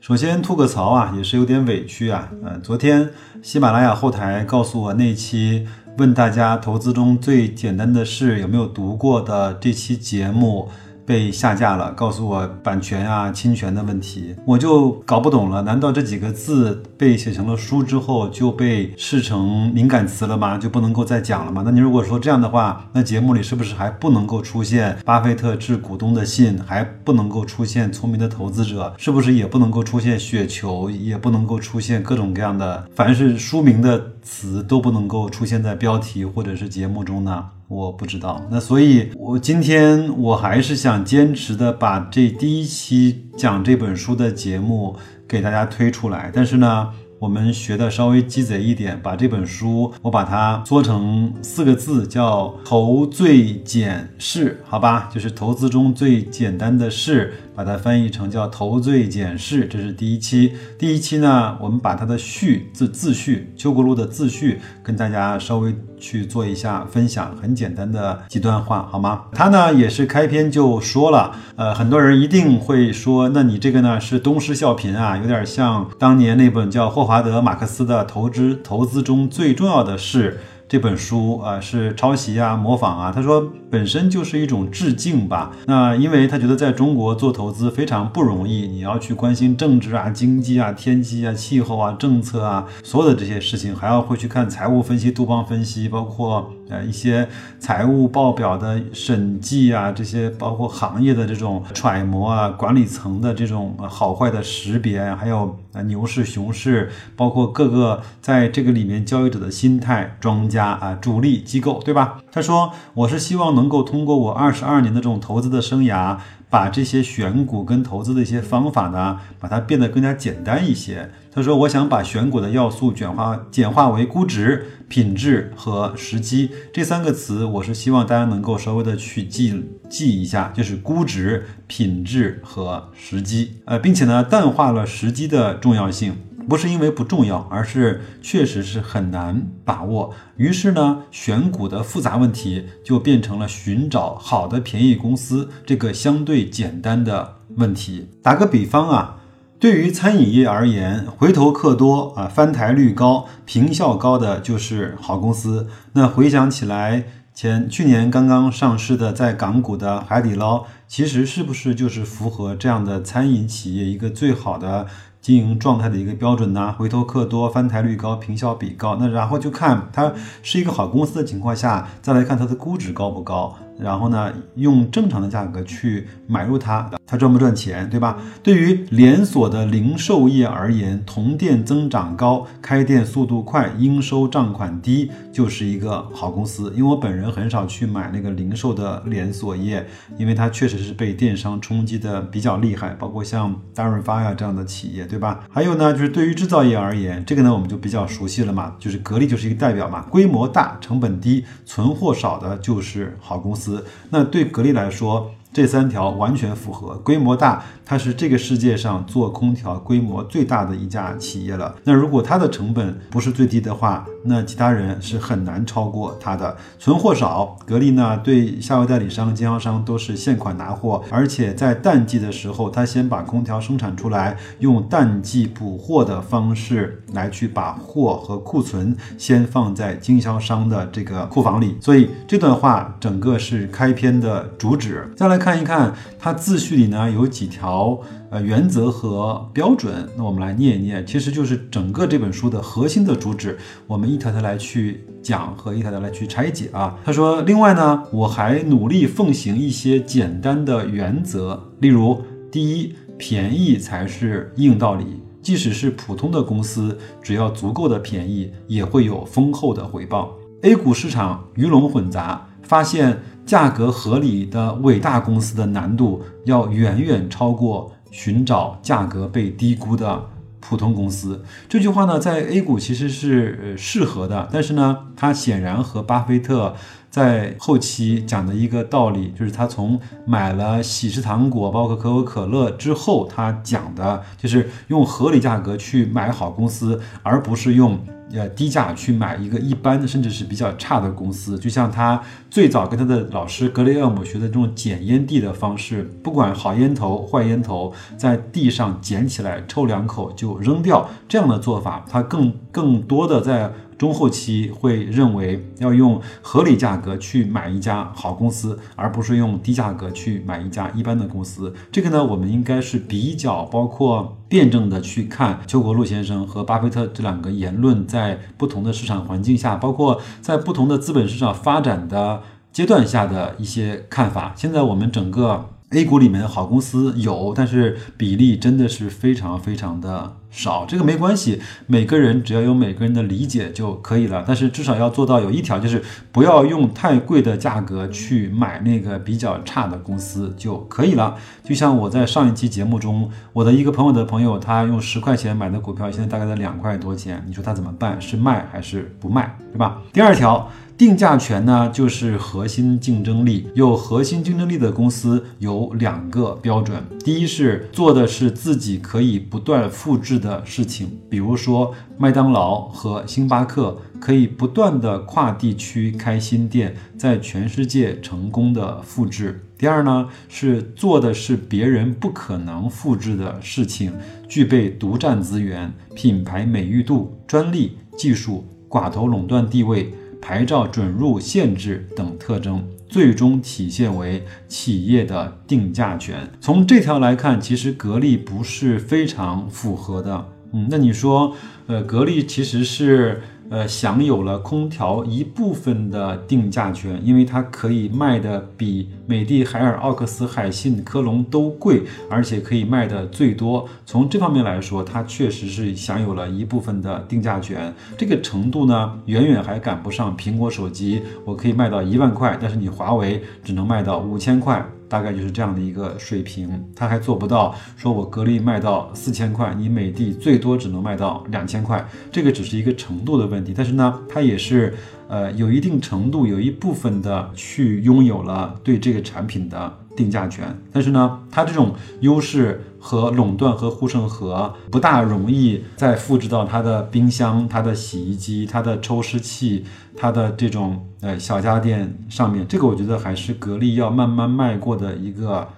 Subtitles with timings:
[0.00, 2.30] 首先吐个槽啊，也是有点委屈啊。
[2.42, 3.10] 嗯，昨天
[3.42, 5.66] 喜马拉雅后台告诉我那期
[5.98, 10.70] 问大家投资中最简单的事有没有读过的这期节目。
[11.08, 15.62] 被下架了，告诉我版权啊、侵权的问题，我就搞不懂了。
[15.62, 20.58] 难道这几个字被写成了书之后就被视成敏感词了吗？
[20.58, 21.62] 就不能够再讲了吗？
[21.64, 37.46] 那你如果说这样的话，那节目里是不是还不能够出现巴菲特致股东的信，还不能够出现聪明的投资者，是不是也不能够出现雪球，也不能够出现各种各样的，凡是书名的词都不能够出现在标题或者是节目中呢？
[37.68, 44.96] 我不知道，那所以，我今天我还是想坚持的把这第一期讲这本书的节目
[45.28, 46.90] 给大家推出来，但是呢。
[47.20, 55.10] 我们学的稍微鸡贼一点，把这本书我把它缩成四个字，叫“投最简事”，好吧？
[55.12, 59.66] 就是投资中最简单的事，把它翻译成叫“投醉简事”。
[59.68, 60.52] 这是第一期。
[60.78, 69.22] 第一期呢，我们把它的序字自序，邱国禄的自序，跟大家稍微去做一下分享，很简单的几段话，好吗？
[69.32, 83.10] 他呢也是开篇就说了，呃，很多人一定会说，那你这个呢是东施效颦啊，有点像当年那本叫《霍华德·马克思的投资投资中最重要的事》这本书啊，是抄袭啊、模仿啊。
[83.10, 85.50] 他说本身就是一种致敬吧。
[85.66, 96.52] 那因为他觉得在中国做投资非常不容易，你要去关心政治啊、经济啊、天气啊、气候啊、政策啊，所有的这些事情，还要会去看财务分析、杜邦分析，包括。
[96.70, 97.26] 呃，一些
[97.58, 112.20] 财务报表的审计啊，这些包括行业的这种揣摩啊，管理层的这种好坏的识别，还有啊牛市、熊市，包括各个在这个里面交易者的心态、庄家啊、主力机构，对吧？
[112.32, 116.18] 他说，我是希望能够通过我二十二年的这种投资的生涯。
[116.50, 121.10] 把这些选股跟投资的一些方法呢，把它变得更加简单一些。
[121.30, 127.44] 他说：“我想把选股的要素简化简化为估值、品质和时机这三个词。
[127.44, 133.58] 我是希望大家能够稍微的去记记一下，就是估值、品质和时机。
[133.66, 136.16] 呃，并且呢，淡化了时机的重要性。”
[136.48, 140.14] 不是因为不重要，而是确实是很难把握。
[140.36, 148.08] 于是呢，选股的复杂问题就变成了寻找好的便宜公司这个相对简单的问题。
[148.22, 149.20] 打个比方啊，
[149.60, 155.68] 对于餐饮业而言，回头客多啊，翻台率高，平效高的就是好公司。
[155.92, 157.04] 那回想起来，
[157.34, 164.86] 前去年刚刚上市的在港股的海底捞，其实是不是就是符合这样的餐饮企业一个最好的？
[165.20, 168.96] 经营状态的一个标准呐，回头客多，翻台率高，平效比高。
[169.00, 170.12] 那然后就看它
[170.42, 173.56] 是一个好公司的情况下，再来看它的估值高不高。
[173.78, 178.18] 然后呢，用正常的价格去买入它，它赚不赚钱，对吧？
[178.42, 186.72] 对于连锁的零售业而言，同店增长高，开店速度快，应收账款低，就是一个好公司。
[186.74, 189.86] 因为我本人很少去买那个零售的连锁业，
[190.16, 195.44] 因为它确实是被电商冲击的比较厉害，包括像大润发呀这样的企业，对吧？
[195.50, 203.84] 还有呢，就是对于制造业而言，这个呢我们就比较熟悉了嘛，就是格力就是一个代表嘛，规模大，成本低，存货少的就是好公司。
[204.10, 205.32] 那对格力来说。
[205.50, 211.74] 这三条完全符合，规模大，它是这个世界上做空调规模最大的一家企业了。
[211.84, 216.54] 那如果它的成本不是最低的话，那其他人是很难超过它的。
[216.78, 231.76] 存货少，格力呢对下游代理商、经销商都是现款拿货，而且在淡季的时候，它先把空调生产出来，用淡季补货的方式来去把货和库存先放在经销商的这个库房里。
[231.80, 235.10] 所以这段话整个是开篇的主旨。
[235.16, 235.38] 再来。
[235.38, 237.98] 看看一看它自序里呢有几条
[238.28, 243.56] 呃原则和标准，那我们来念一念，其实就是整个这本书的核心的主旨，
[243.86, 246.98] 我们一条条来去讲和一条条来去拆解啊。
[247.02, 252.20] 他说，另外呢，我还努力奉行一些简单的原则，例如，
[252.52, 255.06] 第一，便宜才是硬道理，
[255.40, 260.34] 即使是普通的公司，只要足够的便宜，也会有丰厚的回报。
[260.60, 263.18] A 股市场鱼龙混杂，发现。
[263.48, 270.22] 价格合理的伟大公司的难度要远远超过寻找价格被低估的
[270.60, 271.42] 普通公司。
[271.66, 276.74] 这句话呢，在 A 股其实是适合的，但是呢，它显然和巴菲特
[277.08, 287.98] 在后期讲的一个道理，就是他从买了喜事糖果，包括可口可乐之后，他讲的就是用合理价格去买好公司，而不是用。
[288.32, 303.72] 呃，低价去买一个一般的，甚至是比较差的公司，就像他最早跟他的老师格雷厄姆学的这种捡烟蒂的方式，不管好烟头、坏烟头，在地上捡起来抽两口就扔掉，这样的做法，他更更多的在。
[303.98, 311.74] 中后期会认为要用合理价格去买一家好公司，而不是用低价格去买一家一般的公司。
[311.90, 322.42] 这个呢，我们应该是比较包括辩证的去看邱国禄先生和巴菲特这两个言论在不同的市场环境下，包括在不同的资本市场发展的
[322.72, 324.54] 阶段下的一些看法。
[324.56, 325.70] 现在我们整个。
[325.92, 330.84] A 股里面好公司有，但是比例真的是非常非常的少。
[330.88, 334.44] 这个没关系，每个人只要有每个人的理解就可以了。
[334.46, 336.02] 但是至少要做到有一条，就是
[336.32, 341.36] 不要用太贵的价格去买那个比较差的公司就可以了。
[341.64, 348.20] 就像我在上一期节目中，我的一个朋友的朋友，他用十块钱买的股票，现在大概在两块多钱，你说他怎么办？
[348.20, 349.56] 是卖还是不卖？
[349.72, 350.00] 对吧？
[350.12, 350.70] 第二条。
[350.98, 353.68] 定价权呢，就是核心竞争力。
[353.72, 374.12] 有核心竞争力的公司有两个标准：第一是做的是自己可以不断复制的事情，比如说麦当劳和星巴克可以不断的跨地区开新店，在全世界成功的复制；第二呢，是做的是别人不可能复制的事情，
[374.48, 380.12] 具备独占资源、品牌美誉度、专利技术、寡头垄断地位。
[380.40, 386.50] 牌照准入限制等特征，最终体现为企业的定价权。
[386.60, 390.48] 从这条来看，其实格力不是非常符合的。
[390.72, 391.54] 嗯，那你说，
[391.86, 393.42] 呃，格力其实是。
[393.70, 403.86] 呃，享有了空调一部分的定价权，因为它可以卖的比美的、海尔、奥克斯、海信、科龙都贵，而且可以卖的最多。
[404.06, 407.92] 从这方面来说，它确实是享有了一部分的定价权。
[408.16, 414.84] 这个程度呢，远远还赶不上苹果手机，我可以卖到一万块，但是你华为只能卖到五千块。
[415.08, 423.72] 大概就是这样的一个水平，他还做不到说我格力卖到四千块，你美的最多只能卖到两千块，这个只是一个程度的问题。
[423.76, 424.94] 但是呢，它也是
[425.28, 429.98] 呃有一定程度，有一部分的去拥有了对这个产品的。
[430.18, 439.84] 定价权，但是呢，它这种优势和垄断和护城河不大容易再复制到它的冰箱、它的洗衣机、它的抽湿器、
[440.16, 442.66] 它的这种呃小家电上面。
[442.66, 445.68] 这个我觉得还是格力要慢慢迈过的一个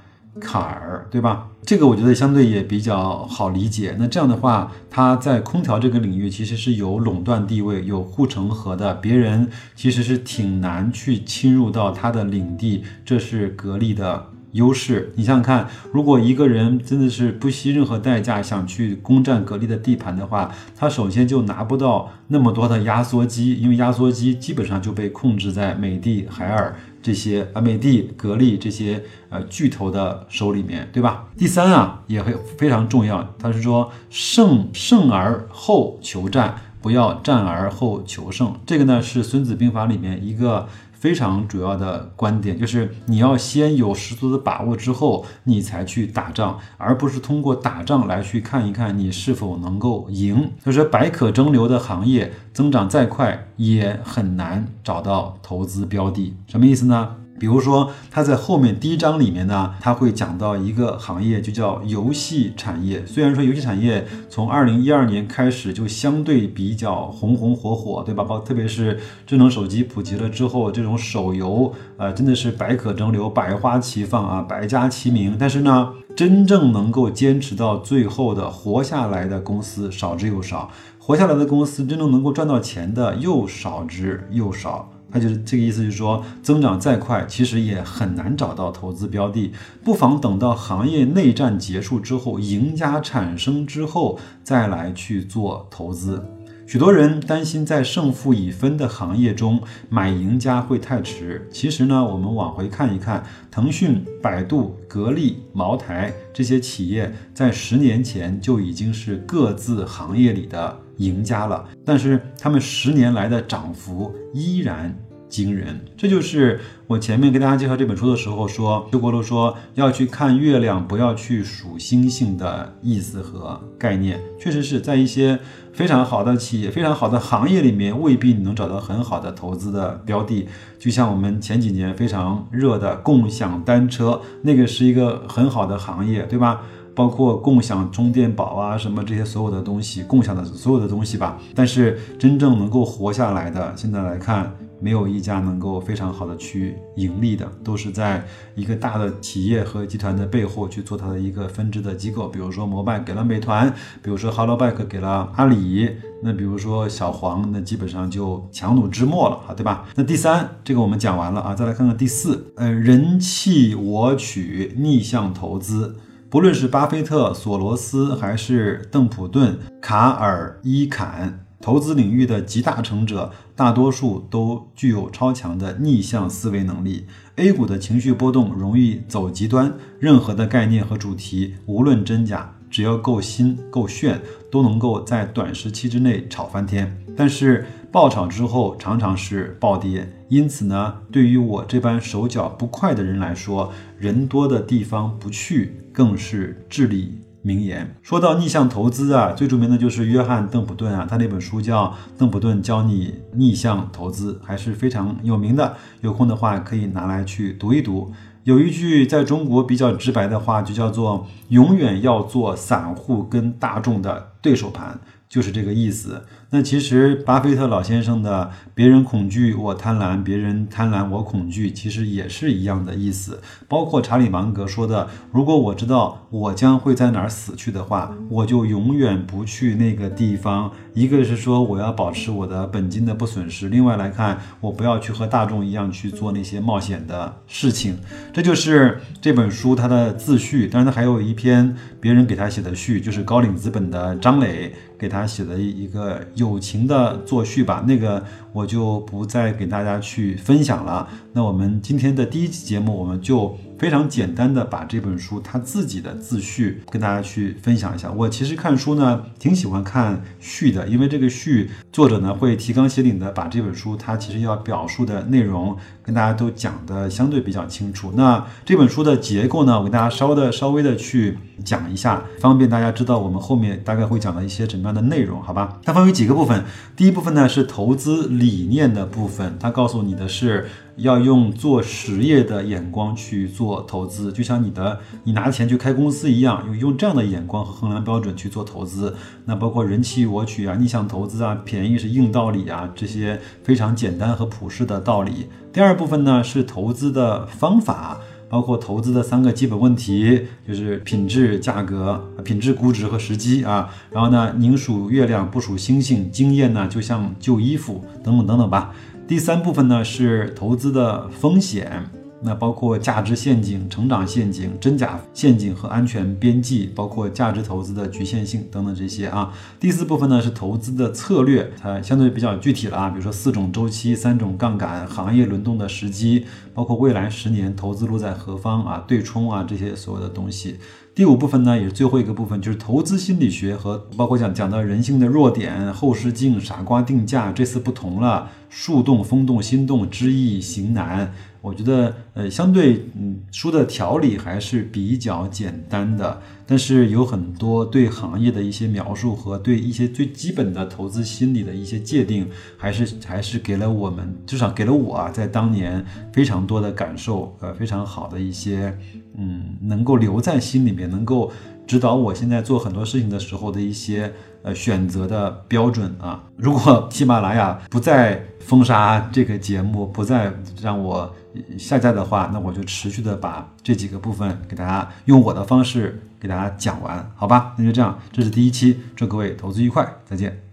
[0.40, 1.48] 坎儿，对吧？
[1.62, 3.94] 这个我觉得相对也比较好理解。
[3.98, 14.28] 那这样的话，它在空调这个领域其实是有垄断地位、有护城河的，别人其实是挺难去侵入到它的领地，这是格力的。
[14.52, 31.26] 优势，你想想看，如果一个人真的是不惜任何代价想去攻占格力的地盘的话，他首先就拿不到那么多的压缩机，因为压缩机基本上就被控制在美的、海尔这些啊，美的、格力这些呃巨头的手里面，对吧？
[31.38, 38.52] 第三啊，也会非常重要，他是说胜胜而后求战，不要战而后求胜。
[38.66, 40.66] 这个呢是《孙子兵法》里面一个。
[41.00, 50.50] 非常主要的观点就是，你要先有十足的把握之后，你才去打仗，而不是通过打仗来去看一看你是否能够赢。
[50.62, 56.34] 就是百舸争流的行业，增长再快也很难找到投资标的。
[56.46, 57.16] 什么意思呢？
[57.40, 63.04] 比如说，他在后面第一章里面呢，他会讲到一个行业，就叫游戏产业。
[63.06, 68.22] 虽然说游戏产业从二零一二年开始就相对比较红红火火，对吧？
[68.22, 75.34] 包特别是智能手机普及了之后，这种手游，呃，真的是百舸争流，百花齐放啊，百家齐鸣。
[75.38, 84.90] 但是呢，真正能够坚持到最后的活下来的公司少之又少，活下来的公司真正能够赚到钱的又少之又少。
[85.10, 89.52] 他就是这个意思，就是说增长再快，其实也很难找到投资标的，
[89.84, 96.24] 不妨等到行业内战结束之后，赢家产生之后再来去做投资。
[96.66, 110.78] 许多人担心在胜负已分的行业中买赢家会太迟，其实呢，我们往回看一看，腾讯、百度、格力、茅台这些企业在十年前就已经是各自行业里的。
[110.96, 114.94] 赢家了，但是他们十年来的涨幅依然
[115.28, 115.80] 惊人。
[115.96, 124.20] 这就是我前面给大家介绍这本书的时候说，邱国楼说要去看月亮，不要去数星星的意思和概念。
[124.38, 125.38] 确实是在一些
[125.72, 130.48] 非常好的企业、非常好的行业里面，未必你能找到很好的投资的标的。
[130.78, 136.62] 就像我们前几年非常热的共享单车，那个是一个很好的行业，对吧？
[137.00, 141.38] 包括共享充电宝啊，什么这些所有的东西，共享的所有的东西吧。
[141.54, 148.22] 但是真正能够活下来的，现在来看，没有一家能够非常好的去盈利的，都是在
[148.54, 152.28] 一个大的企业和集团的背后去做它的一个分支的机构。
[152.28, 155.88] 比如说摩拜给了美团，比如说 Hello Bike 给了阿里，
[156.22, 159.86] 那比如说小黄，那基本上就强弩之末了啊，对吧？
[159.94, 165.96] 那第三，这个我们讲完了啊，再来看看第四，呃，人气我取，逆向投资。
[166.30, 177.04] 不论是巴菲特、索罗斯，还是邓普顿、卡尔伊坎，投资领域的集大成者，大多数都具有超强的逆向思维能力。
[177.34, 184.22] A 股的情绪波动容易走极端，任何的概念和主题，无论真假，只要够新、够炫，
[184.52, 186.96] 都能够在短时期之内炒翻天。
[187.16, 190.08] 但是爆炒之后，常常是暴跌。
[190.28, 197.96] 因此呢，对于我这般手脚不快的人来说，人多的地方不去，更是至理名言。
[198.00, 205.76] 说到逆向投资啊，最著名的就是约翰·邓普顿啊，他那本书叫《邓普顿教你逆向投资》，还是非常有名的。
[206.00, 208.12] 有空的话可以拿来去读一读。
[208.44, 215.00] 有一句在中国比较直白的话，就叫做“永远要做散户跟大众的对手盘”。
[215.28, 216.24] 就是这个意思。
[216.52, 223.40] 那其实巴菲特老先生的“别人恐惧我贪婪，别人贪婪我恐惧”，其实也是一样的意思。
[223.68, 237.96] 包括查理芒格说的：“如果我知道我将会在哪儿死去的话，我就永远不去那个地方。”一个是说我要保持我的本金的不损失，另外来看，我不要去和大众一样去做那些冒险的事情。
[238.32, 240.66] 这就是这本书它的自序。
[240.66, 244.74] 当然，它还有一篇别人给他写的序，就是高瓴资本的张磊。
[245.00, 251.06] 给他写的一个友情的作序吧，那个我就不再给大家去分享了。
[251.34, 253.56] 那我们今天的第一期节目，我们就。
[253.80, 258.12] 非常简单的把这本书他自己的自序跟大家去分享一下。
[258.12, 265.74] 我其实看书呢挺喜欢看序的，因为这个序作者呢会提纲挈领的把这本书他其实要表述的内容
[266.10, 268.10] 跟大家都讲的相对比较清楚。
[268.16, 275.78] 那这本书的结构呢，我给大家稍的稍微的去讲一下，方便大家知道我们后面大概会讲的一些什么样的内容，好吧？
[275.84, 276.64] 它分为几个部分，
[276.96, 280.66] 第一部分呢是投资理念的部分，它告诉你的是。
[280.96, 289.16] 要用做实业的眼光去做投资，就像你的你拿钱去开公司一样，用用这样的眼光和衡量标准去做投资。
[289.46, 295.46] 那包括人气我取啊、逆向投资啊、便宜是硬道理啊，这些非常简单和普世的道理。
[295.72, 303.88] 第二部分呢是投资的方法，包括投资的三个基本问题，就是品质、价格、品质、估值和时机啊。
[304.10, 308.92] 然后呢，宁数月亮不数星星，经验呢就像旧衣服，等等等等吧。
[309.28, 312.10] 第三部分呢是投资的风险，
[312.42, 319.52] 那包括价值陷阱、成长陷阱、真假陷阱和安全边际，包括价值投资的局限性等等这些啊。
[319.78, 330.76] 第四部分呢是投资的策略，它相对比较具体了啊，比如说四种周期、三种杠杆、行业轮动的时机，包括未来十年投资路在何方啊、对冲啊这些所有的东西。
[331.12, 341.34] 第五部分呢，也是最后一个部分，就是投资心理学和包括讲讲到人性的弱点、后视镜、傻瓜定价，这次不同了，树洞、风动、心动、知易行难。
[341.60, 352.48] 我觉得，呃，相对，嗯，书的条理还是比较简单的，但是有很多对行业的一些描述和对一些最基本的投资心理的一些界定，
[352.78, 358.96] 还是还是给了我们，至少给了我啊，在当年非常多的感受，呃，非常好的一些，
[359.36, 361.52] 嗯，能够留在心里面，能够
[361.86, 364.32] 指导我现在做很多事情的时候的一些，
[364.62, 366.42] 呃，选择的标准啊。
[366.56, 371.34] 如果喜马拉雅不再封杀这个节目，不再让我。
[371.76, 377.74] 下架的话，那我就持续的把这几个部分给大家用我的方式给大家讲完，好吧？
[377.76, 380.69] 那就这样，这是第一期，祝各位投资愉快，再见。